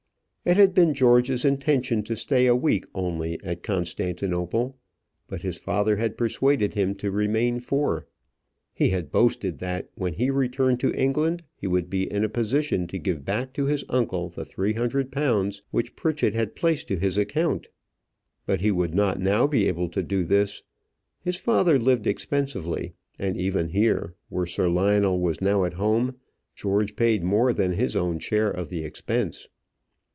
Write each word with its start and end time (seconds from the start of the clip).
It 0.43 0.57
had 0.57 0.73
been 0.73 0.95
George's 0.95 1.45
intention 1.45 2.01
to 2.01 2.15
stay 2.15 2.47
a 2.47 2.55
week 2.55 2.85
only 2.95 3.39
at 3.43 3.61
Constantinople, 3.61 4.75
but 5.27 5.43
his 5.43 5.57
father 5.57 5.97
had 5.97 6.17
persuaded 6.17 6.73
him 6.73 6.95
to 6.95 7.11
remain 7.11 7.59
four. 7.59 8.07
He 8.73 8.89
had 8.89 9.11
boasted 9.11 9.59
that 9.59 9.91
when 9.93 10.13
he 10.15 10.31
returned 10.31 10.79
to 10.79 10.91
England 10.95 11.43
he 11.55 11.67
would 11.67 11.91
be 11.91 12.11
in 12.11 12.23
a 12.23 12.27
position 12.27 12.87
to 12.87 12.97
give 12.97 13.23
back 13.23 13.53
to 13.53 13.65
his 13.65 13.83
uncle 13.87 14.29
the 14.29 14.43
three 14.43 14.73
hundred 14.73 15.11
pounds 15.11 15.61
which 15.69 15.95
Pritchett 15.95 16.33
had 16.33 16.55
placed 16.55 16.87
to 16.87 16.97
his 16.97 17.19
account. 17.19 17.67
But 18.47 18.61
he 18.61 18.71
would 18.71 18.95
not 18.95 19.19
now 19.19 19.45
be 19.45 19.67
able 19.67 19.89
to 19.89 20.01
do 20.01 20.23
this: 20.23 20.63
his 21.19 21.35
father 21.35 21.77
lived 21.77 22.07
expensively; 22.07 22.93
and 23.19 23.37
even 23.37 23.67
here, 23.69 24.15
where 24.29 24.47
Sir 24.47 24.69
Lionel 24.69 25.19
was 25.19 25.39
now 25.39 25.65
at 25.65 25.73
home, 25.75 26.15
George 26.55 26.95
paid 26.95 27.23
more 27.23 27.53
than 27.53 27.73
his 27.73 27.95
own 27.95 28.17
share 28.17 28.49
of 28.49 28.69
the 28.69 28.83
expense. 28.83 29.47